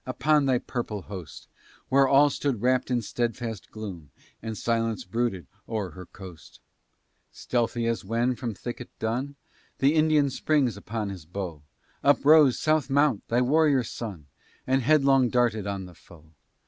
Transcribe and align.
upon 0.07 0.47
thy 0.47 0.57
purple 0.57 1.03
host, 1.03 1.47
When 1.89 2.07
all 2.07 2.31
stood 2.31 2.59
wrapt 2.59 2.89
in 2.89 3.03
steadfast 3.03 3.69
gloom, 3.69 4.09
And 4.41 4.57
silence 4.57 5.03
brooded 5.03 5.45
o'er 5.69 5.91
her 5.91 6.07
coast, 6.07 6.59
Stealthy, 7.31 7.85
as 7.85 8.03
when 8.03 8.35
from 8.35 8.55
thicket 8.55 8.89
dun, 8.97 9.35
The 9.77 9.93
Indian 9.93 10.31
springs 10.31 10.75
upon 10.75 11.09
his 11.09 11.25
bow, 11.27 11.61
Up 12.03 12.25
rose, 12.25 12.57
South 12.57 12.89
Mount, 12.89 13.27
thy 13.27 13.41
warrior 13.41 13.83
son, 13.83 14.25
And 14.65 14.81
headlong 14.81 15.29
darted 15.29 15.67
on 15.67 15.85
the 15.85 15.93
foe. 15.93 16.31